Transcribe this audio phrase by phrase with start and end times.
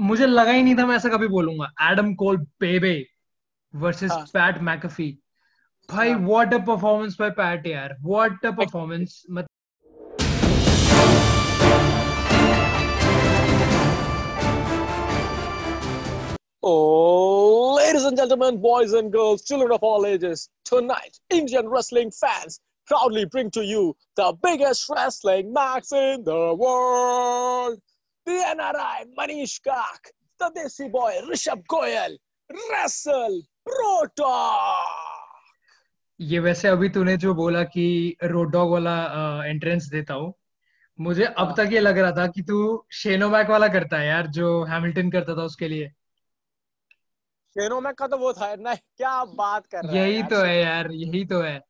[0.00, 2.94] मुझे लगा ही नहीं था मैं ऐसा कभी बोलूँगा एडम कोल बेबे
[3.74, 5.10] वर्सेस हाँ पैट मैकफी
[5.88, 9.22] भाई हाँ what a performance by Pat यार what a performance
[16.62, 22.60] Oh, ladies and gentlemen, boys and girls, children of all ages, tonight, Indian wrestling fans
[22.86, 27.80] proudly bring to you the biggest wrestling match in the world.
[28.28, 32.16] Manish Kak, the Desi boy Rishabh Goyal,
[32.50, 34.06] wrestle Pro
[36.20, 38.94] ये वैसे अभी तूने जो बोला कि road dog वाला
[39.46, 40.32] entrance देता हूँ
[40.98, 44.26] मुझे अब हाँ। तक ये लग रहा था कि तू शेनोमैक वाला करता है यार
[44.36, 45.88] जो हैमिल्टन करता था उसके लिए।
[47.54, 50.90] शेनो मैक का तो वो था नहीं क्या बात कर रहा यही तो है यार
[50.92, 51.60] यही तो है।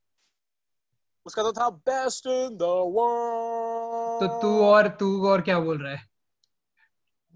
[1.27, 2.63] उसका तो था बेस्ट इन द
[2.97, 6.08] वर्ल्ड तो तू और तू और क्या बोल रहा है?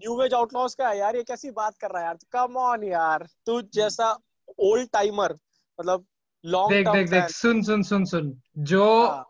[0.03, 2.17] न्यू एज आउटलॉस का है यार ये कैसी बात कर रहा है यार?
[2.31, 4.17] कम ऑन यार तू जैसा
[4.59, 5.33] ओल्ड टाइमर
[5.79, 6.05] मतलब
[6.45, 9.29] लॉन्ग देख देख देख सुन सुन सुन सुन। जो हाँ।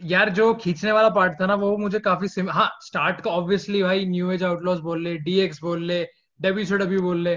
[0.00, 3.82] यार जो खींचने वाला पार्ट था ना वो मुझे काफ़ी सिम हाँ स्टार्ट का ऑब्वियसली
[3.82, 6.04] भाई न्यू एज आउटलॉस बोल ले डीएक्स बोल ले
[6.40, 7.34] डब्ल्यू बोल ले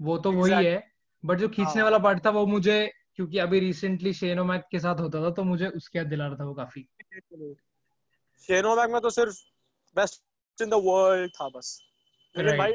[0.00, 0.54] वो तो exactly.
[0.54, 0.82] वही है।
[1.24, 4.78] बट जो खींचने हाँ। वाला पार्ट था वो मुझे क्योंकि अभी रिसेंटली शेनो मैक के
[4.78, 6.86] साथ होता था तो मुझे उसके याद दिला रहा था वो काफ़ी।
[8.48, 9.36] शेनो मैक में तो सिर्फ़
[9.96, 11.78] बेस्ट इन द वर्ल्ड था बस।
[12.36, 12.72] लेकिन भाई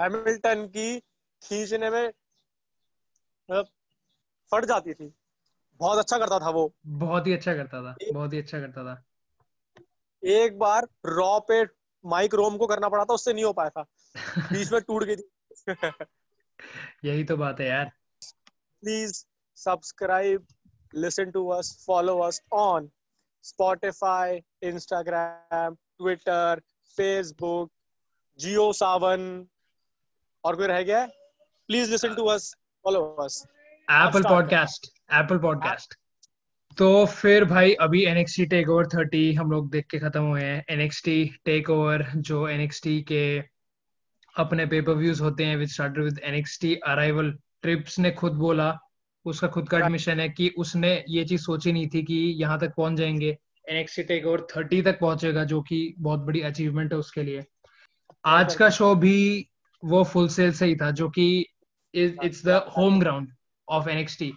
[0.00, 1.00] हैमिल्टन की
[1.42, 3.64] खींचने में मतलब
[4.50, 5.14] फट जाती थी।
[5.76, 9.04] बहुत अच्छा करता था वो। बहुत ही अच्छा करता था बहुत ही अच्छा करता था।
[10.24, 11.64] एक बार रॉ पे
[12.04, 13.82] माइक रोम को करना पड़ा था उससे नहीं हो पाया था।
[14.52, 15.30] बीच में टूट गई थी।
[17.04, 17.92] यही तो बात है यार।
[18.80, 19.24] Please
[19.56, 20.46] subscribe
[20.96, 22.88] listen to us, follow us on
[23.44, 26.60] Spotify, Instagram, Twitter,
[27.00, 27.68] Facebook,
[28.40, 29.44] Geo Savan
[30.44, 31.06] और कोई रह गया
[31.66, 33.46] please listen to us follow us
[33.90, 35.94] Apple podcast Apple podcast
[36.78, 40.64] तो फिर भाई अभी NXT टेक ओवर थर्टी हम लोग देख के खत्म हुए हैं।
[40.76, 43.38] NXT टेक ओवर जो NXT के
[44.36, 48.78] अपने पेपर व्यूज़ होते हैं which started with NXT arrival Trips ने खुद बोला।
[49.24, 52.74] उसका खुद का एडमिशन है कि उसने ये चीज़ सोची नहीं थी कि यहाँ तक
[52.76, 53.38] पहुँच जाएँगे।
[53.72, 57.44] NXT टेक ओवर थर्टी तक पहुंचेगा जो कि बहुत बड़ी अचीवमेंट है उसके लिए।
[58.24, 59.46] आज का शो भी
[59.82, 61.46] वो फुल सेल से ही था जो कि
[61.94, 63.28] it's the home ground
[63.68, 64.30] of NXT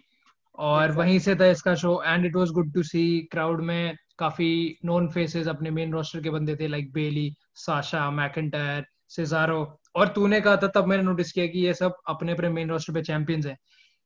[0.57, 4.77] और वहीं से था इसका show and it was good to see crowd में काफ़ी
[4.85, 10.41] नोन फेसेस अपने मेन रोस्टर के बंदे थे like Bayley Sasha McIntyre Cesaro और तूने
[10.41, 13.45] कहा था तब मैंने नोटिस किया कि ये सब अपने अपने मेन रोस्टर पे चैंपियंस
[13.45, 13.57] हैं।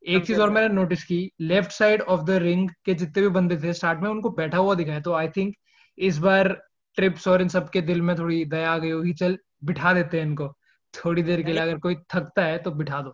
[0.03, 3.57] एक चीज़ और मैंने नोटिस की left side of the ring के जितने भी बंदे
[3.57, 5.55] थे स्टार्ट में उनको बैठा हुआ दिखाया तो आई थिंक
[5.97, 6.66] इस बार
[6.97, 10.19] ट्रिप्स और इन सब के दिल में थोड़ी दया आ गई होगी चल बिठा देते
[10.19, 10.47] हैं इनको।
[10.93, 13.09] थोड़ी देर के लिए अगर कोई थकता है तो बिठा दो।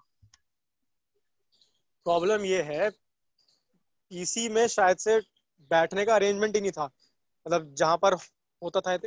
[2.06, 5.20] प्रॉब्लम ये है पीसी में शायद से
[5.72, 8.14] बैठने का अरेंजमेंट ही नहीं था। मतलब जहाँ पर
[8.62, 8.98] होता था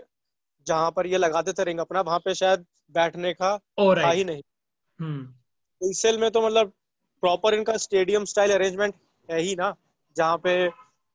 [0.66, 2.64] जहाँ पर ये लगाते थे रिंग अपना वहाँ पे शायद
[2.94, 4.42] बैठने का और था ही नहीं।
[4.98, 6.72] हम्म। सेल में तो मतलब
[7.22, 8.94] प्रॉपर इनका स्टेडियम स्टाइल अरेंजमेंट
[9.28, 9.74] है ही ना
[10.16, 10.68] जहाँ पे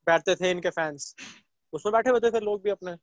[0.07, 1.15] बैठते थे इनके फैंस
[1.73, 2.95] उसमें बैठे होते थे लोग भी अपने।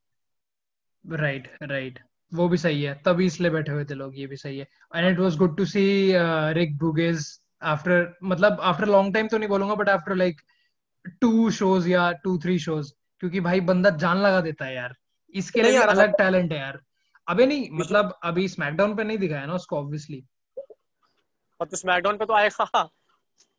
[1.09, 1.99] राइट राइट
[2.33, 5.07] वो भी सही है। तभी इसलिए बैठे हुए थे लोग ये भी सही है। And
[5.09, 5.85] it was good to see
[6.55, 7.27] Rick Boogs
[7.63, 10.41] after मतलब आफ्टर लॉन्ग टाइम तो नहीं बोलूँगा but after like
[11.21, 14.95] two shows या टू थ्री शोज़ क्योंकि भाई बंदा जान लगा देता है यार।
[15.35, 16.81] इसके लिए अलग टैलेंट है यार।
[17.27, 20.23] अबे नहीं मतलब अभी स्मैकडाउन पे नहीं दिखाया ना उसको ऑब्वियसली
[21.61, 22.89] और तो स्मैकडाउन पे तो आएगा।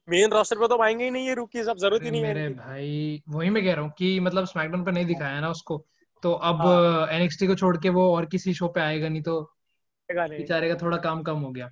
[0.08, 2.50] मेन रोस्टर पे तो आएँगे ही नहीं ये रूकीज अब ज़रूरत ही नहीं है मेरे
[2.50, 5.86] भाई वही मैं कह रहा हूँ कि मतलब स्मैकडाउन पे नहीं दिखाया ना उसको।
[6.24, 9.42] तो अब हाँ। एनएक्सटी को छोड़ के वो और किसी शो पे आएगा नहीं तो
[10.10, 11.70] बेचारे का थोड़ा काम कम हो गया।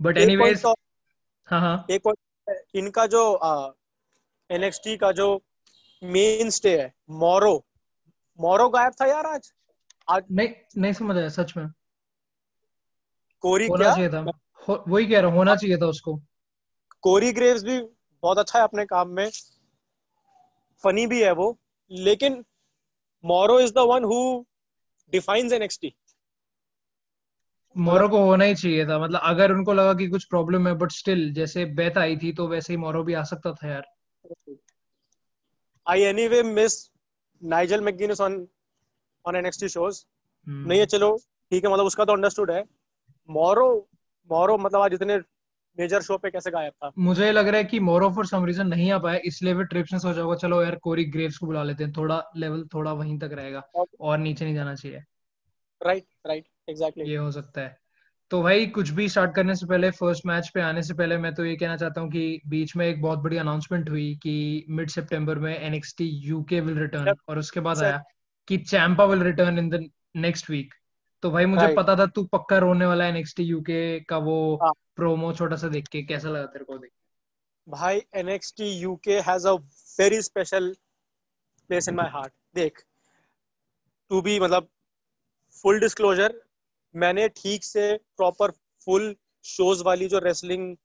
[0.00, 0.74] बट एनीवेज तो
[1.48, 3.22] हाँ हाँ। एक पॉइंट इनका जो
[4.50, 5.28] एनएक्सटी का जो
[6.02, 7.54] मेन स्टे है मोरो
[8.38, 9.52] मोरो गायब था यार आज।
[10.10, 10.48] आज नहीं
[10.78, 11.66] नहीं समझ आया सच में।
[13.44, 13.94] कोरी होना क्या?
[13.94, 14.24] चाहिए था।
[14.68, 16.16] हो, वही कह रहा हूँ होना चाहिए था उसको।
[17.02, 17.80] कोरी ग्रेव्स भी
[18.22, 19.30] बहुत अच्छा है अपने काम में।
[20.84, 21.56] फनी भी है वो।
[21.90, 22.44] लेकिन
[23.24, 24.18] Morrow is the one who
[25.12, 25.94] defines NXT
[27.76, 30.92] Morrow को होना ही चाहिए था। मतलब अगर उनको लगा कि कुछ प्रॉब्लम है बट
[30.92, 33.86] स्टिल जैसे बेथ आई थी तो वैसे ही मोरो भी आ सकता था यार।
[35.86, 36.78] I anyway miss
[37.42, 38.46] Nigel McGuinness on
[39.24, 40.04] on NXT shows
[40.46, 41.16] नहीं है चलो
[41.52, 42.62] ठीक है मतलब उसका तो अंडरस्टूड है।
[43.28, 43.68] मोरो
[44.30, 45.18] मोरो मतलब आज इतने
[45.78, 46.90] मेजर शो पे कैसे गायब था?
[46.98, 49.92] मुझे लग रहा है कि मोरो फॉर सम रीजन नहीं आ पाया इसलिए फिर ट्रिप्स
[49.92, 53.18] ने सोचा होगा चलो यार कोरी ग्रेव्स को बुला लेते हैं। थोड़ा लेवल थोड़ा वहीं
[53.18, 53.62] तक रहेगा
[54.00, 55.02] और नीचे नहीं जाना चाहिए।
[55.80, 57.76] राइट राइट एग्जैक्टली ये हो सकता है।
[58.30, 61.34] तो भाई कुछ भी स्टार्ट करने से पहले फ़र्स्ट मैच पे आने से पहले मैं
[61.34, 64.90] तो ये कहना चाहता हूँ कि बीच में एक बहुत बड़ी अनाउंसमेंट हुई कि मिड
[64.90, 68.02] सितंबर में एनएक्सटी यूके विल रिटर्न और उसके बाद आया
[68.48, 70.74] कि Ciampa will return in the next week
[71.22, 71.76] तो भाई मुझे right.
[71.76, 74.72] पता था तू पक्का रोने वाला है एनएक्सटी यूके का वो हाँ.
[74.96, 76.90] प्रोमो छोटा सा देख के कैसा लगा तेरे को देख
[77.68, 79.52] भाई NXT UK has a
[79.98, 80.74] very special
[81.70, 82.84] place in my heart देख
[84.10, 84.68] टू बी मतलब
[85.64, 86.40] फुल डिस्क्लोजर
[86.94, 88.50] मैंने ठीक से प्रॉपर
[88.86, 89.14] फुल
[89.44, 90.76] शोज़ वाली जो रेसलिंग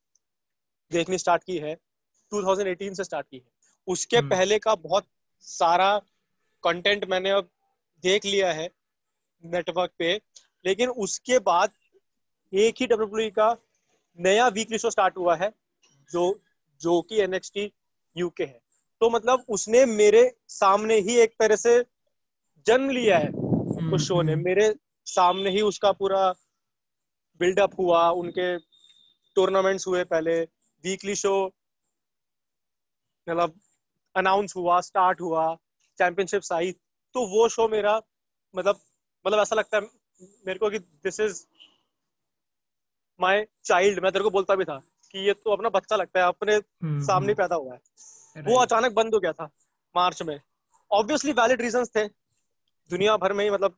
[0.92, 1.76] देखनी स्टार्ट की है
[2.32, 3.44] 2018 से स्टार्ट की है
[3.88, 4.30] उसके hmm.
[4.30, 5.08] पहले का बहुत
[5.46, 5.98] सारा
[6.64, 7.50] कंटेंट मैंने अब
[8.04, 8.70] देख लिया है
[9.46, 10.22] नेटवर्क पे
[10.66, 11.72] लेकिन उसके बाद
[12.54, 13.58] एक ही डब्ल्यू का
[14.20, 15.54] नया वीकली शो स्टार्ट हुआ है
[16.12, 16.42] जो
[16.82, 17.74] जो कि एनएक्सटी
[18.18, 18.62] यूके है।
[19.00, 21.86] तो मतलब उसने मेरे सामने ही एक तरह से
[22.66, 23.30] जन्म लिया है
[23.94, 26.34] उस शो ने। हम्म, हम्म। मेरे सामने ही उसका पूरा
[27.40, 28.58] बिल्डअप हुआ उनके
[29.36, 30.42] टूर्नामेंट्स हुए पहले
[30.84, 31.48] वीकली शो
[33.30, 33.60] मतलब
[34.16, 35.56] अनाउंस हुआ स्टार्ट हुआ
[35.98, 36.72] चैंपियनशिप आई।
[37.14, 38.02] तो वो शो मेरा
[38.56, 38.80] मतलब
[39.26, 39.84] मतलब ऐसा लगता है
[40.48, 41.46] मेरे को कि दिस इज़
[43.20, 44.78] माय चाइल्ड मैं तेरे को बोलता भी था
[45.12, 48.92] कि ये तो अपना बच्चा लगता है अपने हम्म, सामने पैदा हुआ है। वो अचानक
[48.92, 49.50] बंद हो गया था
[49.96, 50.40] मार्च में।
[50.92, 52.08] ऑब्वियसली वैलिड रीजंस थे।
[52.90, 53.78] दुनिया भर में ही मतलब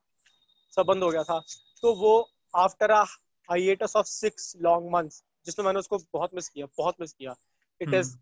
[0.74, 1.40] सब बंद हो गया था।
[1.81, 2.13] तो वो
[2.56, 7.36] after hiatus of six long months जिसमें मैंने उसको बहुत मिस किया बहुत मिस किया।
[7.81, 8.16] It is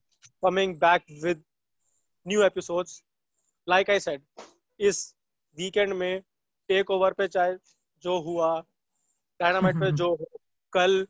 [0.43, 1.43] coming back with
[2.25, 3.01] new episodes
[3.67, 4.21] like I said
[4.79, 5.15] इस
[5.57, 6.23] वीकेंड में
[6.71, 7.55] टेक ओवर पे चाहे
[8.03, 8.49] जो हुआ
[9.39, 10.27] डायनामाइट पे जो हो
[10.73, 11.05] कल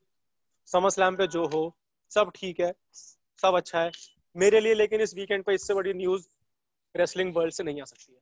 [0.67, 1.63] समर स्लैम पे जो हो
[2.11, 2.73] सब ठीक है
[3.41, 3.91] सब अच्छा है।
[4.35, 6.27] मेरे लिए लेकिन इस वीकेंड पे इससे बड़ी न्यूज़
[6.95, 8.19] रेसलिंग वर्ल्ड से नहीं आ सकती है।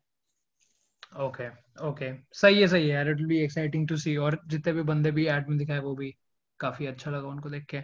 [1.26, 1.48] ओके
[1.88, 4.82] ओके सही है सही है यार। It will be exciting to see और जितने भी
[4.90, 6.14] बंदे भी एड में दिखाए वो भी
[6.60, 7.82] काफ़ी अच्छा लगा उनको देख के।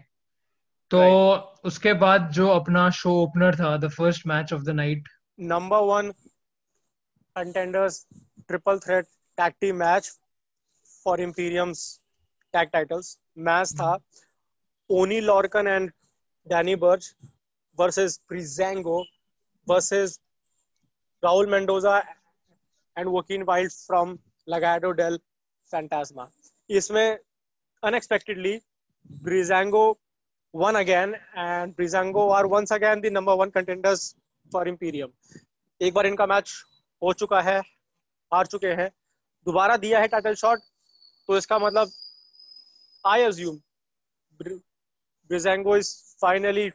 [0.92, 1.66] तो right.
[1.66, 5.10] उसके बाद जो अपना शो ओपनर था the first match of the night
[5.40, 6.12] number one
[7.36, 8.06] contenders
[8.48, 10.12] triple threat tag team match
[11.06, 11.84] for Imperium's
[12.54, 13.18] tag titles
[13.48, 13.98] match था
[14.90, 15.92] Oney Lorcan and
[16.48, 17.14] Danny Burch
[17.78, 19.04] versus Breezango
[19.68, 20.20] versus
[21.24, 21.98] Raul Mendoza
[22.98, 24.18] and Joaquin Wilde from
[24.48, 25.20] Legado del
[25.72, 26.28] Fantasma
[26.70, 27.18] इसमें
[27.84, 28.58] unexpectedly
[29.24, 29.86] Breezango
[30.54, 34.14] won again and Breezango are once again the number one contenders
[34.54, 35.12] for Imperium
[35.82, 36.54] एक बार इनका match
[37.02, 37.60] हो चुका है
[38.32, 38.90] हार चुके हैं।
[39.46, 40.60] दोबारा दिया है टाइटल शॉट
[41.30, 41.92] तो इसका मतलब
[43.04, 43.60] I assume
[44.40, 46.70] Breezango is finally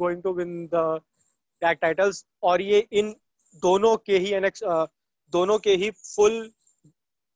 [0.00, 1.00] going to win the
[1.62, 3.14] tag titles और ये इन
[3.62, 4.62] दोनों के ही एनेक्स
[5.32, 6.38] दोनों के ही फुल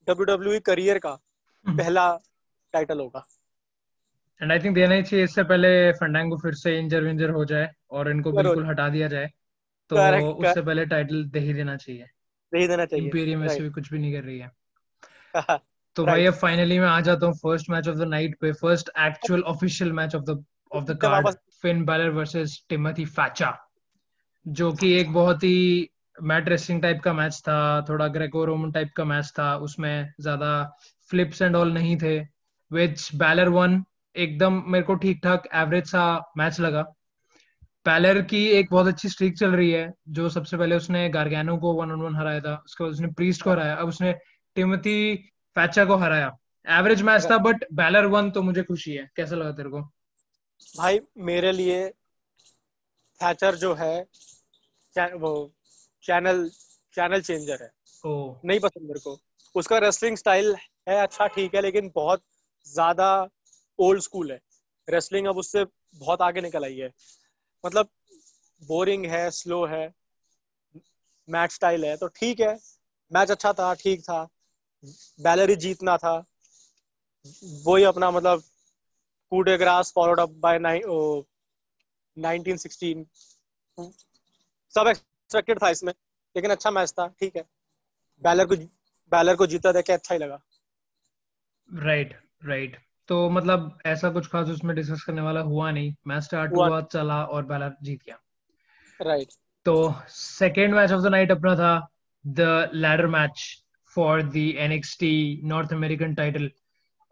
[0.09, 2.05] डब्ल्यू करियर का हम्म। पहला
[2.75, 3.27] टाइटल होगा।
[4.41, 7.71] एंड आई थिंक देना ही चाहिए इससे पहले फंडांगो फिर से इंजर विंजर हो जाए
[7.91, 9.31] और इनको बिल्कुल हटा दिया जाए
[9.91, 12.07] तो उससे पहले टाइटल दे ही देना चाहिए।
[12.53, 14.51] दे देना चाहिए। इंपीरियम ऐसे भी कुछ भी नहीं कर रही है।
[15.97, 18.91] तो भाई अब फाइनली मैं आ जाता हूँ first match of the night पे। First
[18.99, 21.29] actual official match of the of the card
[21.63, 23.57] Finn Balor versus Timothy फैचा
[24.47, 25.89] जो कि एक बहुत ही
[26.23, 27.57] मैट रेसिंग टाइप का मैच था
[27.89, 30.53] थोड़ा ग्रेको रोमन टाइप का मैच था उसमें ज़्यादा
[31.11, 32.19] फ्लिप्स एंड ऑल नहीं थे
[32.71, 33.83] विच बैलर वन
[34.17, 36.05] एकदम मेरे को ठीक ठाक एवरेज सा
[36.37, 36.85] मैच लगा।
[37.89, 41.73] पैलर की एक बहुत अच्छी स्ट्रीक चल रही है जो सबसे पहले उसने गार्गैनो को
[41.75, 44.13] वन ऑन वन हराया था उसके बाद उसने प्रीस्ट को हराया अब उसने
[44.57, 45.15] टिमोथी
[45.57, 46.27] फैचा को हराया।
[46.67, 49.81] एवरेज मैच था बट बैलर वन तो मुझे खुशी है। कैसा लगा तेरे को?
[50.77, 51.89] भाई मेरे लिए
[53.21, 53.97] थैचर जो है
[55.17, 55.31] वो
[56.05, 56.49] चैनल
[56.95, 57.71] चैनल चेंजर है।
[58.05, 59.19] ओ। नहीं पसंद मेरे को।
[59.55, 60.55] उसका रेसलिंग स्टाइल
[60.89, 62.23] है अच्छा ठीक है लेकिन बहुत
[62.67, 63.09] ज़्यादा
[63.79, 64.41] ओल्ड स्कूल है।
[64.89, 65.65] रेसलिंग अब उससे
[65.97, 66.91] बहुत आगे निकल आई है।
[67.67, 67.89] मतलब
[68.63, 69.95] बोरिंग है स्लो है
[71.29, 72.59] मैच स्टाइल है तो ठीक है।
[73.13, 74.29] मैच अच्छा था ठीक था।
[75.21, 76.25] बैलरी जीतना था।
[77.67, 78.43] वही अपना मतलब
[79.31, 80.59] कूडे grass followed up by
[82.19, 82.57] nineteen
[84.75, 85.93] सब एक्सपेक्टेड था इसमें
[86.37, 87.45] लेकिन अच्छा मैच था ठीक है।
[88.23, 88.57] बैलर को
[89.13, 90.41] बैलर को जीता देखे अच्छा ही लगा।
[91.75, 92.88] Right right, right right.
[93.09, 96.81] तो मतलब ऐसा कुछ खास उसमें डिस्कस करने वाला हुआ नहीं। मैच स्टार्ट हुआ, हुआ
[96.81, 98.19] चला और बैलर जीत गया।
[99.01, 99.41] Right right.
[99.65, 101.89] तो second match of the night अपना था
[102.27, 106.51] the ladder match for the NXT North American title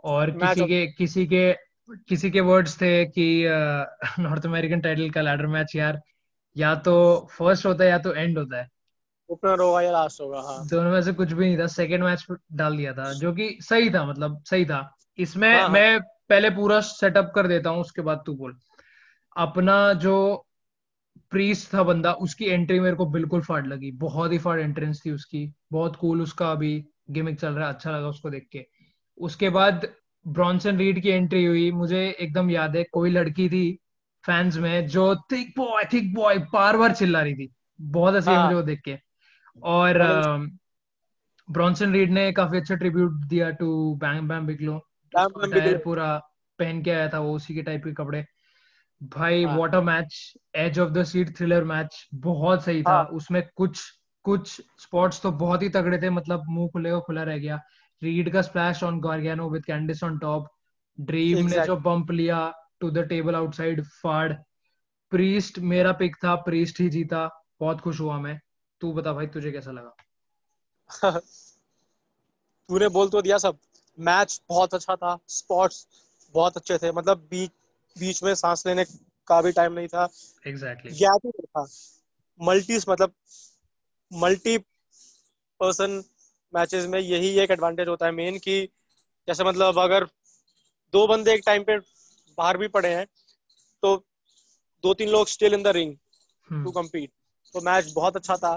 [0.04, 1.52] और किसी के किसी के
[2.08, 3.44] किसी के वर्ड्स थे कि
[4.18, 6.00] नॉर्थ अमेरिकन टाइटल का लैडर मैच यार।
[6.56, 6.94] या तो
[7.30, 8.68] फ़र्स्ट होता है या तो एंड होता है।
[9.30, 12.26] ओपनर होगा या लास्ट होगा हाँ। दोनों में से कुछ भी नहीं था। सेकेंड मैच
[12.52, 16.50] डाल दिया था जो कि सही था मतलब सही था। इसमें हाँ, हाँ। मैं पहले
[16.50, 18.56] पूरा सेटअप कर देता हूँ उसके बाद तू बोल।
[19.36, 20.46] अपना जो
[21.30, 25.10] प्रीस था बंदा उसकी एंट्री मेरे को बिल्कुल फाड़ लगी। बहुत ही फाड़ एंट्रेंस थी
[25.10, 28.66] उसकी। बहुत कूल उसका अभी गिमिक चल रहा है अच्छा लगा उसको देख के।
[29.18, 29.88] उसके बाद
[30.26, 33.78] ब्रॉन्सन रीड की एंट्री हुई। मुझे एकदम याद है कोई लड़की थी
[34.24, 38.44] फैंस में जो थिक बॉय थिक बॉय बार बार चिल्ला रही थी। बहुत हँसी हाँ.
[38.44, 38.98] मुझे वो देख के।
[39.62, 39.98] और
[41.48, 44.80] ब्रॉन्सन रीड ने काफ़ी अच्छा ट्रिब्यूट दिया टू बैंग बैम बिगलो
[45.18, 46.18] पूरा
[46.58, 48.26] पहन के आया था वो उसी के टाइप के कपड़े।
[49.02, 53.04] भाई ladder match edge of the seat thriller match बहुत सही था। हाँ.
[53.04, 53.80] उसमें कुछ
[54.22, 57.62] कुछ स्पॉट्स तो बहुत ही तगड़े थे मतलब मुँह खुले खुला रह गया।
[58.02, 60.48] रीड का splash on Gargano with Candice on top
[61.00, 61.58] dream exactly.
[61.58, 64.32] ने जो बम्प लिया टू द टेबल आउटसाइड फाड़।
[65.10, 68.40] प्रीस्ट मेरा पिक था। प्रीस्ट ही जीता। बहुत खुश हुआ मैं।
[68.80, 69.96] तू बता भाई तुझे कैसा लगा?
[72.68, 73.58] तूने बोल तो दिया सब।
[73.98, 75.86] मैच बहुत अच्छा था स्पॉट्स
[76.34, 77.50] बहुत अच्छे थे मतलब बीच
[77.96, 78.84] बीच में सांस लेने
[79.28, 80.08] का भी टाइम नहीं था।
[80.46, 81.12] Exactly exactly.
[81.12, 81.66] गैप ही था।
[82.40, 83.12] मल्टीस मतलब
[84.12, 84.58] मल्टी
[85.60, 86.02] पर्सन
[86.54, 88.64] मैचेस में यही एक एडवांटेज होता है मेन कि
[89.28, 90.04] जैसे मतलब अगर
[90.92, 91.78] दो बंदे एक टाइम पे
[92.38, 93.06] बाहर भी पड़े हैं
[93.82, 93.96] तो
[94.82, 95.96] दो तीन लोग still in the ring
[96.64, 97.10] to compete
[97.52, 98.56] तो मैच बहुत अच्छा था।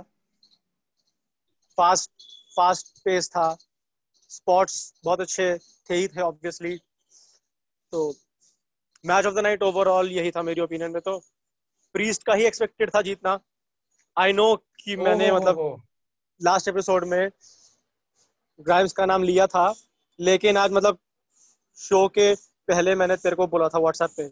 [1.77, 2.11] फास्ट
[2.55, 3.57] फास्ट पेस था।
[4.29, 6.77] स्पॉट्स बहुत अच्छे थे ही थे ऑब्वियसली
[7.91, 8.15] तो
[9.05, 11.19] match of the night overall यही था मेरी ओपिनियन में तो।
[11.93, 13.39] प्रीस्ट का ही एक्सपेक्टेड था जीतना।
[14.17, 15.83] आई नो कि मैंने मतलब
[16.41, 17.31] लास्ट एपिसोड में
[18.61, 19.75] ग्राइम्स का नाम लिया था
[20.19, 20.99] लेकिन आज मतलब
[21.77, 22.35] शो के
[22.67, 24.31] पहले मैंने तेरे को बोला था व्हाट्सएप पे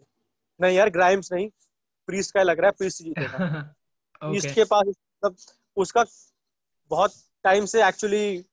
[0.60, 1.50] नहीं यार ग्राइम्स नहीं
[2.06, 3.74] प्रीस्ट का लग रहा है प्रीस्ट जीतेगा।
[4.24, 4.30] Okay.
[4.30, 5.36] प्रीस्ट के पास मतलब
[5.76, 6.04] उसका
[6.90, 7.12] बहुत
[7.42, 8.44] टाइम से एक्चुअली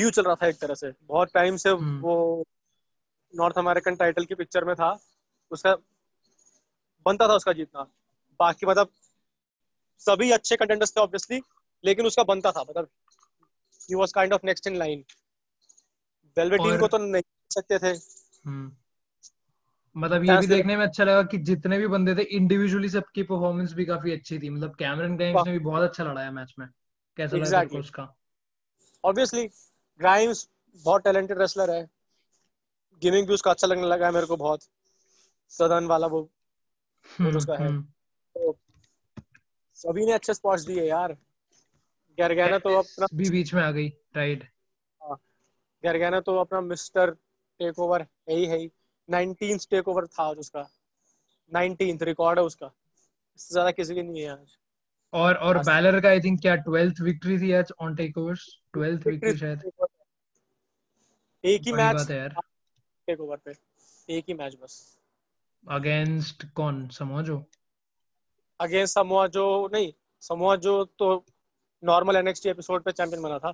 [0.00, 2.00] ड्यू चल रहा था एक तरह से। बहुत टाइम से hmm.
[2.02, 2.44] वो
[3.34, 4.98] नॉर्थ अमेरिकन टाइटल की पिक्चर में था।
[5.50, 5.74] उसका
[7.06, 7.82] बनता था उसका जीतना।
[8.40, 8.88] बाकी मतलब
[9.98, 11.40] सभी अच्छे कंटेंटर्स थे ऑब्वियसली
[11.84, 12.88] लेकिन उसका बनता था मतलब
[13.88, 15.04] he was kind of next in line
[16.36, 17.90] Velveteen को तो नहीं सकते थे।
[18.46, 18.72] हम्म।
[19.96, 23.72] मतलब ये भी देखने में अच्छा लगा कि जितने भी बंदे थे इंडिविजुअली सबकी परफॉर्मेंस
[23.72, 26.68] भी काफ़ी अच्छी थी। मतलब कैमरन ग्राइम्स ने भी बहुत अच्छा लड़ाया मैच में।
[27.16, 27.70] कैसा exactly.
[27.70, 28.08] लगा उसका?
[29.04, 29.48] ऑब्वियसली
[30.00, 30.48] ग्राइम्स
[30.84, 31.88] बहुत टैलेंटेड रेसलर है।
[33.02, 34.60] गेमिंग भी उसका अच्छा लगने लगा है मेरे को बहुत।
[35.48, 36.30] सदन वाला वो
[37.18, 37.82] हम्म, उसका है। हम्म।
[38.34, 38.58] तो
[39.74, 41.16] सभी ने अच्छे स्पॉट्स दिए यार।
[42.18, 44.44] गैरगाना तो अपना भी बीच में आ गई राइट
[45.02, 47.10] हाँ, तो अपना मिस्टर
[47.60, 48.70] टेक ओवर है ही है ही।
[49.10, 50.68] नाइनटीन टेक ओवर था उसका।
[51.52, 52.66] नाइनटीन रिकॉर्ड है उसका।
[53.36, 54.56] इससे ज़्यादा किसी की नहीं है आज।
[55.12, 59.06] और और बैलर का आई थिंक क्या 12th विक्ट्री थी आज on take overs 12th
[59.06, 59.70] victory शायद।
[61.44, 62.34] एक ही मैच है यार।
[63.08, 63.54] टेक ओवर पे।
[64.08, 64.74] एक ही मैच बस।
[65.64, 66.86] अगेंस्ट कौन?
[66.90, 67.42] समोजो
[68.60, 69.92] अगेंस्ट समोजो नहीं
[70.22, 71.24] समोजो तो
[71.82, 73.52] नॉर्मल एनएक्सटी एपिसोड पे चैंपियन बना था।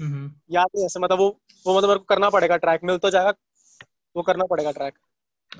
[0.00, 1.28] हम्म। याद है ऐसे मतलब वो
[1.66, 3.32] वो मतलब मेरे को करना पड़ेगा ट्रैक मिल तो जाएगा
[4.16, 4.94] वो करना पड़ेगा ट्रैक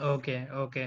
[0.06, 0.86] ओके ओके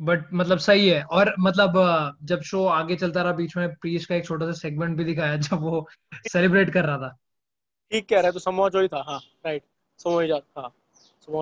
[0.00, 4.14] बट मतलब सही है। और मतलब जब शो आगे चलता रहा बीच में प्रीस का
[4.14, 5.86] एक छोटा सा सेगमेंट भी दिखाया जब वो
[6.28, 7.16] सेलिब्रेट कर रहा था।
[7.92, 9.62] ठीक कह रहा है तो समोआ जो ही था। हाँ राइट
[9.98, 10.16] जो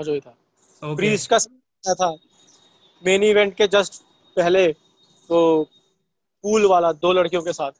[0.05, 0.35] हाँ ही था।
[0.83, 0.97] Okay.
[0.97, 2.11] प्रीस का था।
[3.07, 4.03] मेन इवेंट के जस्ट
[4.37, 4.73] पहले
[5.31, 5.69] तो
[6.45, 7.73] पूल वाला दो लड़कियों के साथ।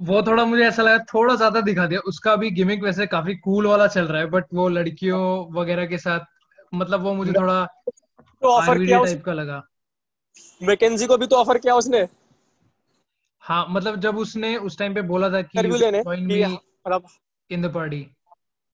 [0.00, 3.66] वो थोड़ा मुझे ऐसा लगा थोड़ा ज़्यादा दिखा दिया। उसका भी गिमिक वैसे काफ़ी कूल
[3.66, 6.20] वाला चल रहा है बट वो लड़कियों वगैरह के साथ
[6.74, 7.64] मतलब वो मुझे थोड़ा
[8.42, 9.62] तो ऑफ़र किया टाइप का लगा।
[10.62, 12.06] मैकेंजी को भी तो ऑफ़र किया उसने?
[13.42, 15.58] हाँ मतलब जब उसने उस टाइम पे बोला था कि
[17.50, 18.06] in the party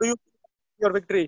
[0.06, 1.26] your victory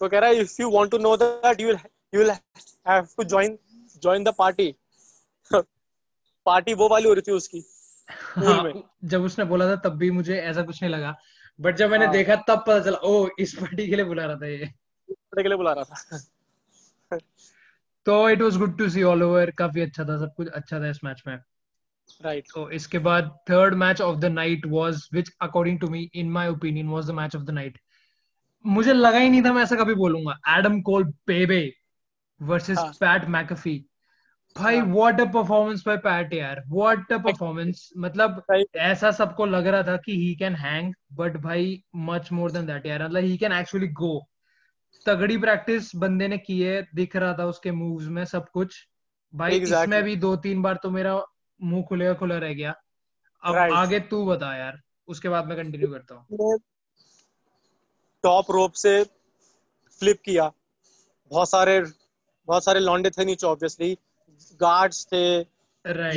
[0.00, 1.78] तो कह रहा है if you want to know that you will
[2.14, 3.58] you will have to join
[4.02, 4.74] join the party
[6.46, 7.64] party वो वाली हो रही थी उसकी
[8.08, 8.72] हाँ,
[9.04, 11.14] जब उसने बोला था तब भी मुझे ऐसा कुछ नहीं लगा।
[11.60, 12.12] बट जब मैंने हाँ.
[12.12, 14.66] देखा तब पता चला ओ इस पार्टी के लिए बुला रहा था ये।
[15.08, 17.18] पार्टी के लिए बुला रहा था।
[18.06, 20.88] तो it was good to see all over काफ़ी अच्छा था सब कुछ अच्छा था
[20.90, 21.36] इस मैच में।
[22.24, 26.30] राइट तो इसके बाद third match of the night was which according to me in
[26.30, 27.78] my opinion was the match of the night
[28.64, 31.72] मुझे लगा ही नहीं था मैं ऐसा कभी बोलूँगा। Adam Cole bay bay
[32.40, 33.78] versus Pat McAfee
[34.56, 38.42] भाई what a performance by Pat यार। व्हाट अ परफॉर्मेंस मतलब
[38.76, 42.86] ऐसा सबको लग रहा था कि ही कैन हैंग बट भाई मच मोर देन दैट
[42.86, 44.18] यार। मतलब ही कैन एक्चुअली गो
[45.06, 48.76] तगड़ी प्रैक्टिस बंदे ने की है दिख रहा था उसके मूव्स में सब कुछ।
[49.34, 49.82] भाई exactly.
[49.82, 51.20] इसमें भी दो तीन बार तो मेरा
[51.60, 52.74] मुँह खुलेगा खुला रह गया।
[53.42, 53.72] अब right.
[53.72, 56.58] आगे तू बता यार उसके बाद मैं कंटिन्यू करता हूँ।
[58.24, 58.92] टॉप रोप से
[60.00, 60.50] फ्लिप किया।
[61.30, 61.80] बहुत सारे
[62.48, 63.94] बहुत सारे लॉन्डे थे नीचे ऑब्वियसली
[64.60, 65.24] गार्ड्स थे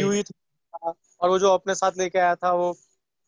[0.01, 2.73] यूई था और वो जो अपने साथ लेके आया था वो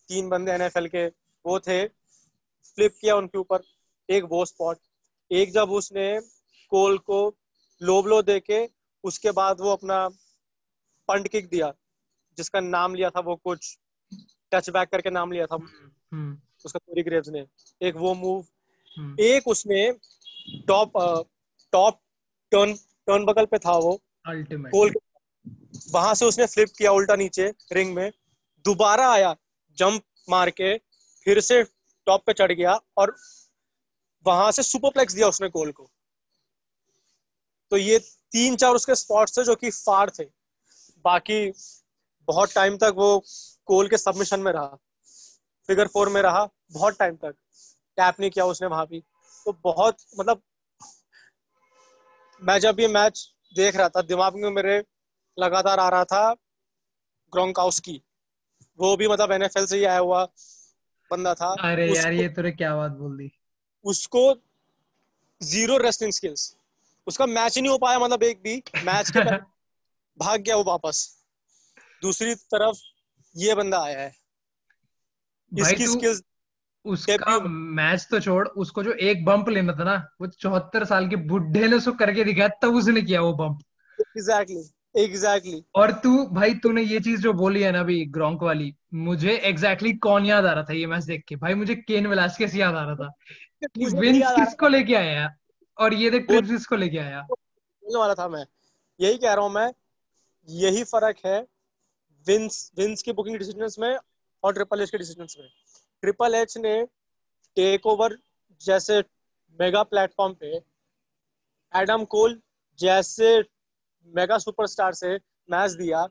[0.09, 1.05] तीन बंदे एनएफएल के
[1.45, 3.61] वो थे। फ्लिप किया उनके ऊपर
[4.09, 4.77] एक वो स्पॉट
[5.31, 6.19] एक जब उसने
[6.71, 7.17] कोल को
[7.81, 8.59] लो ब्लो दे के
[9.03, 10.07] उसके बाद वो अपना
[11.09, 11.73] पंड किक दिया
[12.37, 13.77] जिसका नाम लिया था वो कुछ
[14.51, 17.45] टच बैक करके नाम लिया था। हम्म उसका कोरी ग्रेव्स ने।
[17.81, 18.45] एक वो मूव
[19.21, 19.91] एक उसने
[20.67, 20.97] टॉप
[21.73, 21.99] टॉप
[22.51, 22.73] टर्न
[23.07, 23.91] टर्न बगल पे था वो।
[24.27, 24.93] अल्टीमेट गोल
[25.91, 28.11] वहाँ से उसने फ्लिप किया उल्टा नीचे रिंग में।
[28.65, 29.35] दोबारा आया
[29.77, 30.77] जंप मार के
[31.25, 31.63] फिर से
[32.07, 33.15] टॉप पे चढ़ गया और
[34.25, 35.89] वहाँ से सुपरप्लेक्स दिया उसने गोल को।
[37.71, 37.99] तो ये
[38.31, 40.23] तीन चार उसके स्पॉट्स थे जो कि फार थे।
[41.05, 41.51] बाकी
[42.27, 43.17] बहुत टाइम तक वो
[43.65, 44.77] कोल के सबमिशन में रहा।
[45.69, 47.35] फिगर फोर में रहा बहुत टाइम तक।
[47.99, 48.99] टैप नहीं किया उसने वहाँ भी।
[49.45, 50.41] तो बहुत मतलब
[52.41, 54.83] मैं जब ये मैच देख रहा था दिमाग में मेरे
[55.37, 56.33] लगातार आ रहा था
[57.33, 58.01] ग्रोंकाउस्की।
[58.79, 60.23] वो भी मतलब एनएफएल से ही आया हुआ
[61.11, 63.31] बंदा था। अरे यार ये तूने क्या बात बोल दी।
[63.85, 64.23] उसको
[65.41, 66.55] ज़ीरो रेस्लिंग स्किल्स
[67.07, 69.19] उसका मैच ही नहीं हो पाया मतलब एक भी। मैच के
[70.17, 71.25] भाग गया वो वापस।
[72.01, 72.77] दूसरी तरफ़
[73.35, 74.11] ये बंदा आया है।
[75.51, 76.21] इसकी स्किल्स
[76.85, 81.15] उसका मैच तो छोड़ उसको जो एक बम्प लेना था ना वो चौहत्तर साल के
[81.15, 83.59] बुढ़े ने उसको करके दिखाया तब उसने किया वो बम्प
[83.99, 88.75] एग्जैक्टली एग्जैक्टली और तू भाई तूने ये चीज़ जो बोली है ना अभी ग्रोंक वाली
[88.93, 91.35] मुझे एग्जैक्टली exactly कौन याद आ रहा था ये मैच देख के?
[91.35, 93.11] भाई मुझे केन वेलास्केस याद आ रहा था।
[93.65, 95.35] कि विंस किसको लेके आया
[95.77, 97.27] और ये देख ट्रिप्स किसको लेके आया?
[97.83, 98.45] वाला था मैं।
[98.99, 99.71] यही कह रहा हूँ मैं
[100.49, 101.39] यही फ़र्क है
[102.27, 103.97] विंस विंस की बुकिंग डिसीजंस में
[104.43, 105.47] और ट्रिपल एच के डिसीजंस में।
[106.01, 106.85] ट्रिपल एच ने
[107.55, 108.17] टेक ओवर
[108.61, 108.99] जैसे
[109.59, 110.61] मेगा प्लेटफॉर्म पे
[111.73, 112.41] एडम कोल
[112.79, 113.39] जैसे
[114.07, 115.15] मेगा सुपरस्टार से
[115.51, 116.07] मैच दिया।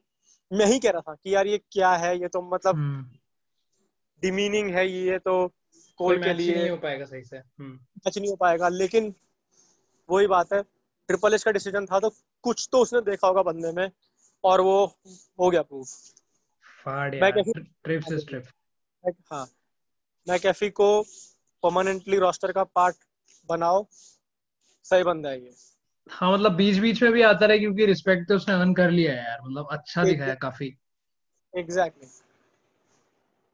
[0.52, 2.20] मैं ही कह रहा था कि यार ये क्या है?
[2.20, 3.02] ये तो मतलब हम्म,
[4.22, 5.48] डिमीनिंग है ये तो
[5.98, 9.14] कोल के लिए। नहीं हो पाएगा सही से। हम्म, मैच नहीं हो पाएगा लेकिन
[10.10, 10.62] वही बात है
[11.08, 12.10] ट्रिपल एच का डिसीज़न था तो
[12.42, 13.90] कुछ तो उसने देखा होगा बंदे में
[14.44, 14.84] और वो
[15.40, 15.88] हो गया प्रूफ
[16.84, 18.44] फाड़ मैं यार कैसे- ट्रिप्स ट्रिप
[19.32, 19.46] हाँ।
[20.28, 20.88] मैकेफी को
[21.62, 22.96] परमानेंटली रोस्टर का पार्ट
[23.48, 23.86] बनाओ
[24.86, 25.54] सही बंदा है ये।
[26.10, 29.12] हाँ मतलब बीच बीच में भी आता रहे क्योंकि रिस्पेक्ट तो उसने अर्न कर लिया
[29.12, 30.76] है यार मतलब अच्छा दिखाया काफ़ी।
[31.54, 32.08] एग्जैक्टली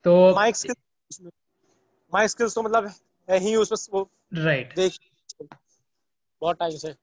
[0.05, 1.21] तो माइक स्किल्स
[2.13, 2.93] माइक स्किल्स तो मतलब
[3.29, 4.99] है ही उसमें वो राइट देख
[5.43, 6.95] बहुत टाइम से।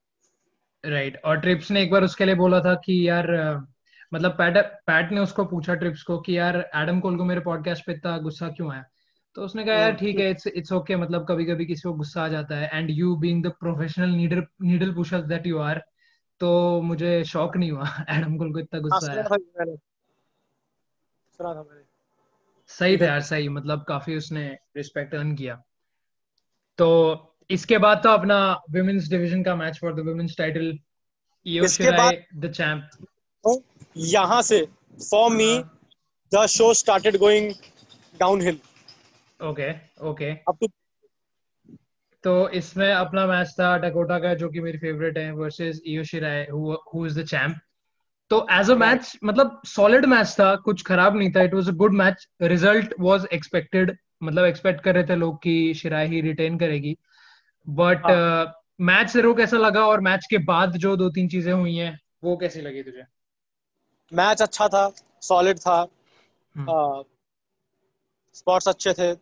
[0.84, 3.28] राइट और ट्रिप्स ने एक बार उसके लिए बोला था कि यार
[4.14, 4.58] मतलब पैट
[4.88, 8.18] पैट ने उसको पूछा ट्रिप्स को कि यार एडम कोल को मेरे पॉडकास्ट पे इतना
[8.20, 8.84] गुस्सा क्यों आया?
[9.36, 12.24] तो उसने कहा यार। ठीक है इट्स इट्स ओके मतलब कभी कभी किसी को गुस्सा
[12.24, 15.82] आ जाता है। And you being the professional needle needle pusher that you are
[16.42, 19.24] तो मुझे शॉक नहीं हुआ। एडम को इतना हाँ गुस्सा आया।
[22.70, 25.62] सही था यार सही। मतलब काफ़ी उसने रिस्पेक्ट अर्न किया।
[26.80, 26.88] तो
[27.50, 28.38] इसके बाद तो अपना
[28.72, 30.78] विमेन्स डिवीज़न का match for the women's title
[31.46, 32.90] Io Shirai the champ
[33.98, 34.66] यहाँ से
[35.00, 35.64] for me
[36.32, 37.52] the show started going
[38.20, 38.60] downhill
[39.42, 39.72] okay
[40.10, 40.68] okay अब
[42.24, 46.46] तो इसमें अपना मैच था डकोटा का जो कि मेरी फेवरेट है versus Io Shirai
[46.94, 47.56] who is the champ
[48.32, 51.74] तो एज अ मैच मतलब सॉलिड मैच था कुछ खराब नहीं था it was a
[51.76, 56.58] good match result was expected मतलब एक्सपेक्ट कर रहे थे लोग कि शिराई ही रिटेन
[56.60, 56.98] करेगी.
[57.68, 58.06] बट
[58.82, 62.00] मैच से रो कैसा लगा और मैच के बाद जो दो तीन चीज़ें हुई हैं
[62.24, 63.04] वो कैसी लगी तुझे?
[64.12, 65.76] मैच अच्छा था सॉलिड था।
[66.56, 67.04] हम्म।
[68.36, 69.14] स्पॉट्स अच्छे थे।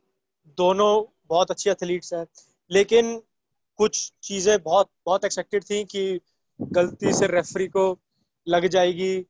[0.57, 2.27] दोनों बहुत अच्छी एथलीट्स हैं।
[2.71, 3.23] लेकिन
[3.77, 6.19] कुछ चीज़ें बहुत बहुत एक्सपेक्टेड थी कि
[6.61, 7.99] गलती से रेफरी को
[8.47, 9.25] लग जाएगी।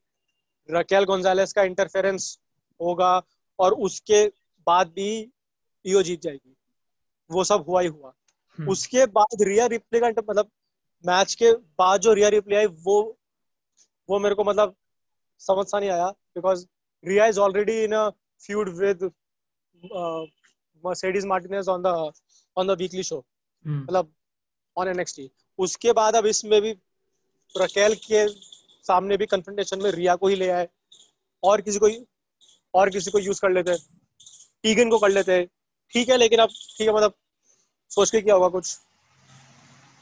[0.70, 2.38] रकेल गोंजालेस का इंटरफेरेंस
[2.80, 3.22] होगा
[3.58, 4.32] और उसके
[4.66, 5.32] बाद भी
[5.86, 6.56] ईओ जीत जाएगी।
[7.30, 8.12] वो सब हुआ ही हुआ।
[8.58, 10.50] हम्म। उसके बाद रिया रिप्ले का मतलब
[11.06, 13.18] मैच के बाद जो रिया रिप्ले आई वो
[14.08, 14.74] वो मेरे को मतलब
[15.38, 16.66] समझ सा नहीं आया because
[17.04, 19.12] Rhea is already in a feud with
[20.84, 21.86] Mercedes Martinez on the
[22.56, 23.24] on the weekly show
[23.64, 24.12] मतलब
[24.76, 26.70] ऑन एनएक्सटी उसके बाद अब इसमें भी
[27.54, 28.26] रकेल के
[28.84, 30.68] सामने भी कन्फ्रंटेशन में रिया को ही ले आए।
[31.42, 31.88] और किसी को
[32.74, 33.76] और किसी को यूज़ कर लेते।
[34.64, 35.44] टीगन को कर लेते।
[35.92, 37.14] ठीक है लेकिन अब ठीक है मतलब
[37.90, 38.78] सोच के क्या होगा कुछ।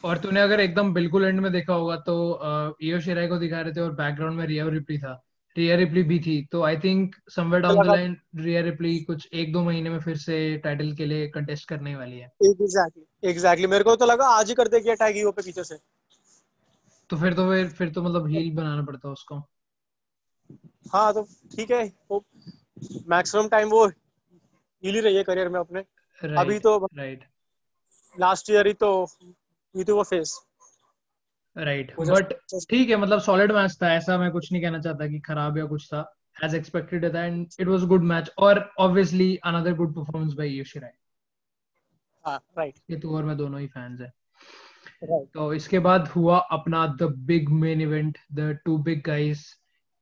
[0.05, 3.73] और तूने अगर एकदम बिल्कुल एंड में देखा होगा तो ईओ शिराई को दिखा रहे
[3.73, 5.14] थे और बैकग्राउंड में रिया रिप्ली था।
[5.59, 9.53] रिया रिप्ली भी थी। तो I think somewhere down the line Rhea Ripley कुछ एक
[9.53, 13.85] दो महीने में फिर से टाइटल के लिए कंटेस्ट करने वाली है। एग्जैक्टली एग्जैक्टली मेरे
[13.85, 15.79] को तो लगा आज ही कर देगी अटैक ईओ पे पीछे से।
[17.11, 19.38] तो फिर तो फिर फिर तो मतलब हील बनाना पड़ता उसको।
[20.92, 21.23] हाँ तो
[21.57, 22.25] ठीक है। वो
[23.09, 27.25] मैक्सिमम टाइम वो हील ही रही है करियर में अपने। Right, अभी तो राइट
[28.16, 28.90] लास्ट ईयर ही तो
[29.75, 30.38] ये तो वो फेस
[31.59, 32.33] राइट बट
[32.71, 35.64] ठीक है मतलब सॉलिड मैच था ऐसा मैं कुछ नहीं कहना चाहता कि खराब या
[35.66, 36.05] कुछ था
[36.44, 40.90] एज एक्सपेक्टेड था and it was good match और obviously another good performance by Io Shirai
[42.25, 44.12] हाँ राइट ये तो और मैं दोनों ही फैंस हैं।
[45.05, 49.47] राइट तो इसके बाद हुआ अपना the big main event the two big guys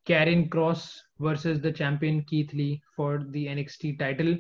[0.07, 0.91] Karrion Kross
[1.21, 4.35] versus the champion Keith Lee for the NXT title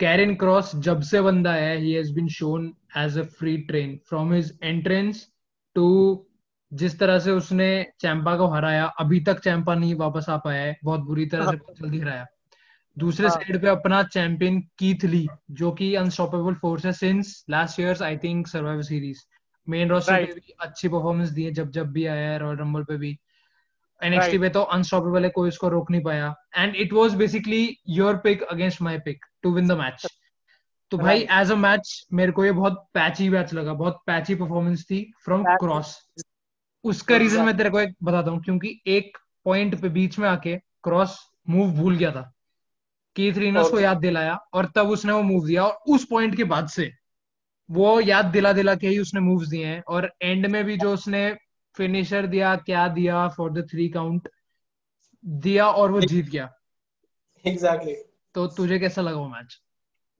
[0.00, 4.32] Karrion Kross जब से बंदा है he has been shown as a freight train from
[4.32, 5.26] his entrance
[5.74, 6.26] to
[6.72, 10.76] जिस तरह से उसने चैंपा को हराया अभी तक चैंपा नहीं वापस आ पाया है
[10.84, 12.26] बहुत बुरी तरह से बहुत जल्दी हराया।
[12.96, 17.80] दूसरे हाँ। साइड पे अपना चैंपियन कीथ ली जो कि अनस्टॉपेबल फोर्स है since last
[17.80, 19.20] years I think Survivor Series
[19.68, 22.84] main roster पे भी अच्छी परफॉर्मेंस दी है जब जब भी आया है रॉयल रंबल
[22.84, 23.18] पे भी।
[24.02, 24.38] एनएक्सटी.
[24.38, 28.42] पे तो अनस्टॉपेबल है कोई उसको रोक नहीं पाया। And it was basically your pick
[28.42, 30.06] against my pick to win the match
[30.92, 34.84] तो भाई एज अ मैच मेरे को ये बहुत पैची मैच लगा बहुत पैची परफॉर्मेंस
[34.84, 35.96] थी फ्रॉम क्रॉस
[36.84, 40.56] उसका रीजन मैं तेरे को एक बताता हूँ क्योंकि एक पॉइंट पे बीच में आके
[40.56, 41.16] क्रॉस
[41.48, 42.32] मूव भूल गया था।
[43.16, 46.44] कीथ ने उसको याद दिलाया और तब उसने वो मूव दिया और उस पॉइंट के
[46.44, 46.90] बाद से
[47.70, 50.92] वो याद दिला दिला के ही उसने मूव्स दिए हैं और एंड में भी जो
[50.94, 51.36] उसने
[51.76, 54.28] फिनिशर दिया क्या दिया फॉर द थ्री काउंट
[55.24, 56.52] दिया और वो जीत गया।
[57.44, 57.94] एग्जैक्टली
[58.34, 59.60] तो तुझे कैसा लगा वो मैच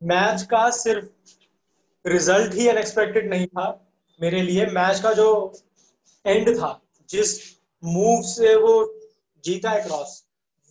[0.03, 3.67] मैच का सिर्फ़ रिज़ल्ट ही अनएक्सपेक्टेड नहीं था
[4.21, 5.29] मेरे लिए। मैच का जो
[6.25, 7.39] एंड था जिस
[7.83, 8.73] मूव से वो
[9.45, 10.23] जीता है क्रॉस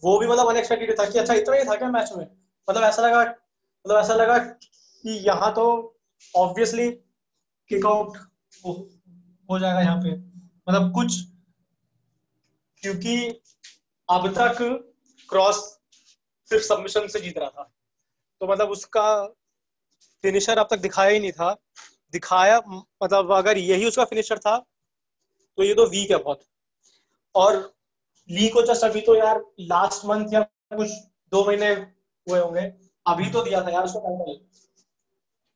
[0.03, 2.25] वो भी मतलब अनएक्सपेक्टेड था कि अच्छा इतना ही था क्या मैच में?
[2.67, 5.65] मतलब ऐसा लगा मतलब ऐसा लगा कि यहाँ तो
[6.35, 6.89] ऑब्वियसली
[7.69, 8.17] किक आउट
[8.65, 10.11] हो, जाएगा यहाँ पे।
[10.69, 11.19] मतलब कुछ
[12.83, 13.15] क्योंकि
[14.09, 14.57] अब तक
[15.29, 15.57] क्रॉस
[16.51, 17.71] सिर्फ़ सबमिशन से जीत रहा था।
[18.41, 19.03] तो मतलब उसका
[20.23, 21.53] फिनिशर अब तक दिखाया ही नहीं था।
[22.13, 22.57] दिखाया
[23.03, 24.57] मतलब अगर यही उसका फिनिशर था
[25.57, 26.41] तो ये तो वीक है बहुत।
[27.35, 27.55] और
[28.29, 30.41] ली को जस्ट अभी तो यार लास्ट मंथ या
[30.73, 30.89] कुछ
[31.31, 32.61] दो महीने हुए होंगे,
[33.05, 34.39] अभी तो दिया था यार उसको टाइटल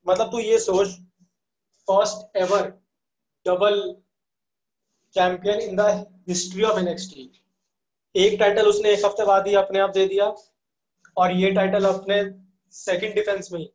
[0.06, 0.88] मतलब तू ये सोच
[1.88, 2.68] first ever
[3.46, 3.82] double
[5.16, 5.90] champion in the
[6.30, 7.32] history of NXT
[8.16, 10.34] एक टाइटल उसने एक हफ़्ते बाद ही अपने आप दे दिया,
[11.18, 12.24] और ये टाइटल अपने
[12.76, 13.66] सेकंड डिफेंस में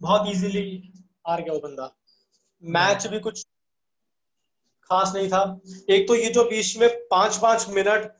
[0.00, 0.92] बहुत इजीली
[1.26, 1.90] हार गया वो बंदा।
[2.62, 3.44] मैच भी कुछ
[4.90, 5.42] खास नहीं था।
[5.90, 8.12] एक तो ये जो बीच में पाँच पाँच मिनट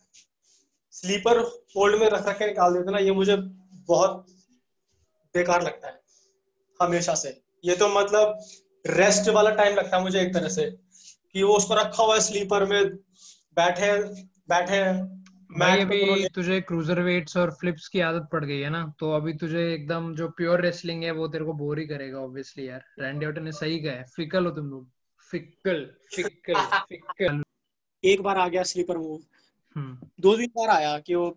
[0.94, 1.38] स्लीपर
[1.76, 4.26] होल्ड में रख रख के निकाल देते ना ये मुझे बहुत
[5.34, 6.00] बेकार लगता है
[6.80, 8.38] हमेशा से। ये तो मतलब
[8.86, 10.70] रेस्ट वाला टाइम लगता है मुझे एक तरह से
[11.32, 12.94] कि वो उसको रखा हुआ है स्लीपर में
[13.56, 13.92] बैठे
[14.48, 14.80] बैठे
[15.54, 19.10] भाई में अभी तुझे क्रूजर वेट्स और फ्लिप्स की आदत पड़ गई है ना तो
[19.12, 22.84] अभी तुझे एकदम जो प्योर रेसलिंग है वो तेरे को बोर ही करेगा ऑब्वियसली यार।
[22.98, 24.88] रैंडी ऑर्टन ने सही कहा है। फिकल हो तुम लोग।
[25.30, 27.42] फिकल फिकल फिकल
[28.04, 29.20] एक बार आ गया स्लीपर मूव
[29.76, 31.28] हम्म। दो तीन बार आया कि वो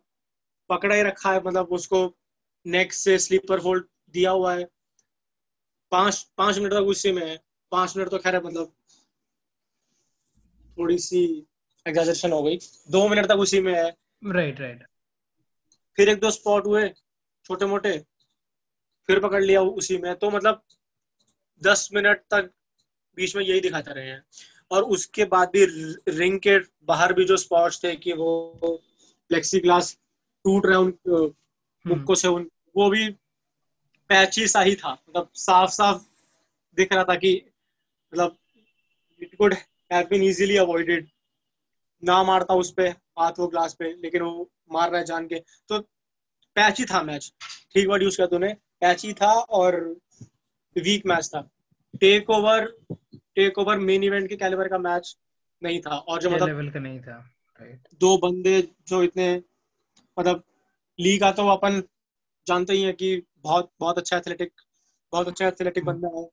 [0.70, 2.02] पकड़ा ही रखा है मतलब उसको
[2.66, 4.68] नेक से स्लीपर होल्ड दिया हुआ है।
[5.92, 7.38] पाँच पाँच मिनट तक उसी में है।
[7.72, 8.74] पाँच मिनट तो खैर है मतलब
[10.78, 11.24] थोड़ी सी
[11.86, 12.58] एग्जैजरेशन हो गई।
[12.92, 14.84] दो मिनट तक उसी में है। राइट राइट
[15.98, 16.88] फिर एक दो स्पॉट हुए
[17.46, 17.98] छोटे मोटे
[19.08, 20.62] फिर पकड़ लिया उसी में। तो मतलब
[21.62, 22.50] दस मिनट तक
[23.18, 24.24] बीच में यही दिखाते रहे हैं।
[24.72, 25.66] और उसके बाद भी
[26.10, 28.82] रिंग के बाहर भी जो स्पॉट्स थे कि वो
[29.30, 29.94] प्लेक्सी ग्लास
[30.46, 31.34] टूट रहे उन
[31.86, 33.10] मुक्कों से उन वो भी
[34.10, 36.04] पैची सा ही था। मतलब साफ़ साफ़
[36.78, 37.34] दिख रहा था कि
[38.14, 38.38] मतलब
[39.22, 39.54] it could
[39.94, 41.08] have been easily avoided
[42.04, 42.88] ना मारता उस पे
[43.20, 45.80] हाथ वो ग्लास पे लेकिन वो मार रहा है जान के। तो
[46.56, 47.32] पैची था मैच
[47.74, 49.76] ठीक वर्ड यूज़ किया तूने। पैची था और
[50.76, 51.42] वीक मैच था।
[52.00, 52.66] Take over
[53.14, 55.16] take over main event के कैलिबर का मैच
[55.62, 57.18] नहीं था। और जो मतलब लेवल का नहीं था।
[58.00, 59.44] दो बंदे जो इतने
[60.18, 60.44] मतलब
[61.00, 61.82] लीग का तो अपन
[62.48, 64.52] जानते ही है कि बहुत बहुत अच्छा एथलेटिक
[65.14, 66.24] बहुत अच्छा एथलेटिक बंदा है।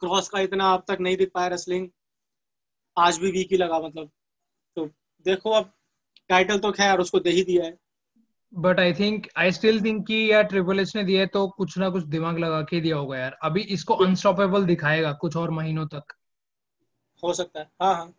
[0.00, 1.88] क्रॉस का इतना अब तक नहीं दिख पाया रेसलिंग
[2.96, 4.10] आज भी वीक ही लगा मतलब।
[5.26, 5.72] देखो अब
[6.28, 7.76] टाइटल तो खैर उसको दे ही दिया है।
[8.52, 11.78] But I think I still think कि यार ट्रिपल एच ने दिया है तो कुछ
[11.78, 15.86] ना कुछ दिमाग लगा के दिया होगा यार। अभी इसको अनस्टॉपेबल दिखाएगा कुछ और महीनों
[15.86, 16.14] तक।
[17.22, 18.12] हो सकता है हाँ हाँ।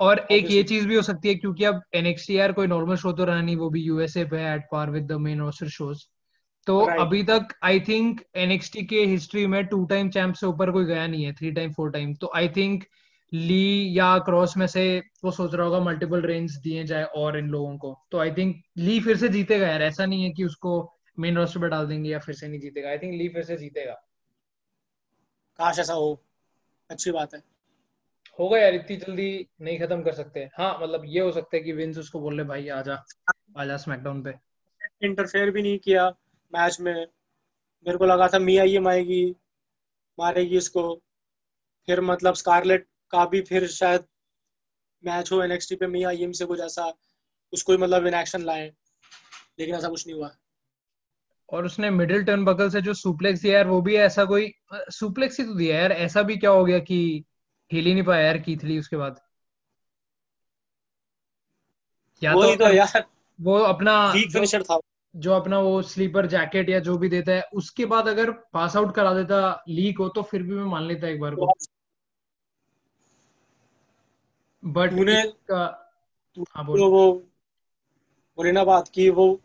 [0.00, 3.12] और एक ये चीज़ भी हो सकती है क्योंकि अब एनएक्सटी यार कोई नॉर्मल शो
[3.12, 6.04] तो रहा नहीं वो भी यूएसए पे है at par with the main roster shows
[6.66, 7.00] तो Right.
[7.00, 11.06] अभी तक आई थिंक एनएक्सटी के हिस्ट्री में टू टाइम चैंप से ऊपर कोई गया
[11.06, 12.84] नहीं है थ्री टाइम फोर टाइम तो आई थिंक
[13.34, 17.48] ली या क्रॉस में से वो सोच रहा होगा मल्टीपल रेंज दिए जाए और इन
[17.48, 20.98] लोगों को। तो आई थिंक ली फिर से जीतेगा यार ऐसा नहीं है कि उसको
[21.18, 23.56] मेन रोस्टर पे डाल देंगे या फिर से नहीं जीतेगा। आई थिंक ली फिर से
[23.56, 23.94] जीतेगा।
[25.58, 26.22] काश ऐसा हो।
[26.90, 27.42] अच्छी बात है।
[28.38, 31.72] होगा यार इतनी जल्दी नहीं खत्म कर सकते। हाँ मतलब ये हो सकता है कि
[31.72, 33.04] विंस उसको बोल ले भाई आजा।
[33.58, 34.34] आजा स्मैकडाउन पे।
[35.02, 36.10] इंटरफेयर भी नहीं किया
[36.54, 36.94] मैच में।
[37.86, 39.36] मेरे को लगा था मिया ये मारेगी
[40.18, 41.02] मारेगी इसको।
[41.86, 44.04] फिर मतलब स्कारलेट का भी फिर शायद
[45.04, 46.92] मैच हो एनएक्सटी पे मिया यम से कुछ ऐसा
[47.52, 48.72] उसको ही मतलब इन एक्शन लाए।
[49.58, 50.30] लेकिन ऐसा कुछ नहीं हुआ।
[51.48, 55.38] और उसने मिडिल टर्न बकल से जो सुप्लेक्स दिया यार वो भी ऐसा कोई सुप्लेक्स
[55.40, 56.98] ही तो दिया यार। ऐसा भी क्या हो गया कि
[57.70, 59.20] हिल ही नहीं पाया यार कीथली उसके बाद?
[62.22, 63.04] या तो तो यार।
[63.38, 64.78] वो अपना फिनिशर था।
[65.14, 68.94] जो अपना वो स्लीपर जैकेट या जो भी देता है उसके बाद अगर पास आउट
[68.94, 71.52] करा देता लीक हो तो फिर भी मैं मान लेता एक बार को।
[74.66, 75.20] बट तूने
[75.52, 79.40] हाँ बोल। तो वो बात की वो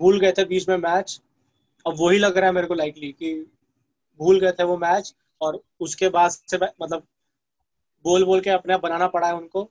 [0.00, 1.22] भूल गए थे बीच में मैच।
[1.86, 3.34] अब वही लग रहा है मेरे को लाइकली कि
[4.18, 7.06] भूल गए थे वो मैच और उसके बाद से मतलब
[8.04, 9.70] बोल बोल के अपने आप बनाना पड़ा है उनको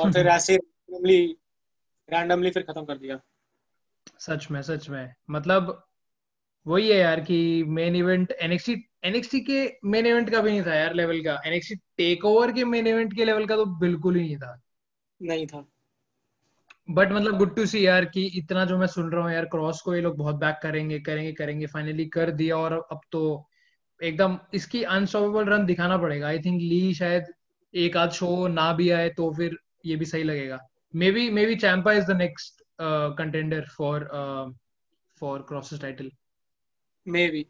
[0.00, 1.36] और फिर ऐसे रैंडमली
[2.10, 3.20] रैंडमली फिर खत्म कर दिया।
[4.18, 5.89] सच में सच में। मतलब
[6.66, 10.74] वही है यार कि मेन इवेंट एनएक्सटी एनएक्सटी के मेन इवेंट का भी नहीं था
[10.74, 14.22] यार लेवल का। एनएक्सटी टेक ओवर के मेन इवेंट के लेवल का तो बिल्कुल ही
[14.22, 14.60] नहीं था।
[15.20, 15.66] नहीं था।
[16.88, 19.80] बट मतलब गुड टू सी यार कि इतना जो मैं सुन रहा हूँ यार क्रॉस
[19.80, 23.22] को ये लोग बहुत बैक करेंगे करेंगे करेंगे फाइनली कर दिया और अब तो
[24.00, 27.32] एकदम इसकी अनस्टॉपेबल रन दिखाना पड़ेगा। आई थिंक ली शायद
[27.74, 30.58] एक आध शो ना भी आए तो फिर ये भी सही लगेगा।
[31.12, 32.62] Maybe maybe Ciampa is the next
[33.18, 34.08] contender for
[35.20, 36.10] for Kross's title
[37.06, 37.46] मे भी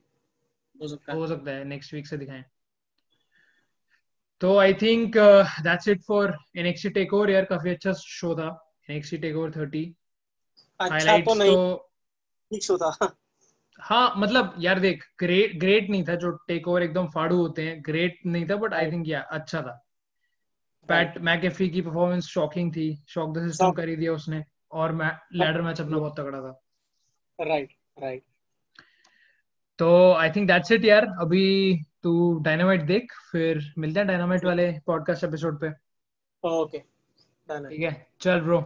[0.80, 2.44] हो सकता है। हो सकता है नेक्स्ट वीक से दिखाएँ।
[4.40, 5.16] तो I think
[5.62, 8.48] that's it for NXT take over यार काफ़ी अच्छा शो था
[8.90, 9.86] एनएक्सटी टेक ओवर 30
[10.80, 11.90] अच्छा तो नहीं तो
[12.52, 13.16] ठीक शो था।
[13.80, 17.82] हाँ मतलब यार देख ग्रेट ग्रेट नहीं था जो टेक ओवर एकदम फाड़ू होते हैं
[17.86, 19.76] ग्रेट नहीं था बट आई थिंक या अच्छा था।
[20.88, 24.94] पैट मैकेफी की परफॉर्मेंस शॉकिंग थी शॉक द सिस्टम कर ही दिया उसने और
[25.32, 26.60] लैडर मैच अपना बहुत तगड़ा था।
[27.38, 28.22] राइट राइट
[29.80, 31.44] तो आई थिंक दैट्स इट यार अभी
[32.02, 35.70] तू डायनामाइट देख फिर मिलते हैं डायनामाइट वाले पॉडकास्ट एपिसोड पे।
[36.44, 38.58] ओके ठीक है चल ब्रो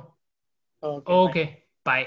[0.82, 1.44] ओके ओके
[1.86, 2.06] बाय